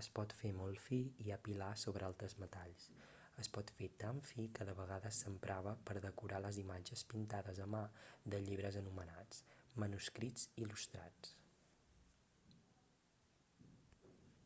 es 0.00 0.08
pot 0.18 0.32
fer 0.42 0.50
molt 0.58 0.82
fi 0.88 0.98
i 1.24 1.32
apilar 1.36 1.70
sobre 1.84 2.06
altres 2.08 2.36
metalls 2.42 2.84
es 3.44 3.50
pot 3.56 3.72
fer 3.78 3.88
tan 4.02 4.20
fi 4.32 4.44
que 4.58 4.66
de 4.68 4.74
vegades 4.82 5.18
s'emprava 5.26 5.72
per 5.88 5.96
decorar 6.04 6.40
les 6.46 6.60
imatges 6.64 7.02
pintades 7.14 7.60
a 7.66 7.70
mà 7.76 7.82
de 8.34 8.40
llibres 8.50 8.80
anomenats 8.82 9.40
manuscrits 9.86 10.46
il·lustrats 10.66 11.34